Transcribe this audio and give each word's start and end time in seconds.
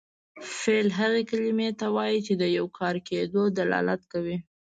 فعل 0.59 0.87
هغې 0.99 1.21
کلمې 1.31 1.69
ته 1.79 1.85
وایي 1.95 2.19
چې 2.27 2.33
د 2.41 2.43
یو 2.57 2.65
کار 2.79 2.95
کیدو 3.07 3.41
دلالت 3.59 4.01
کوي. 4.11 4.37